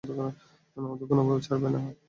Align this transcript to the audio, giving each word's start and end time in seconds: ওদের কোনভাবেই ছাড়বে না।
ওদের 0.77 1.05
কোনভাবেই 1.09 1.43
ছাড়বে 1.45 1.67
না। 1.73 1.79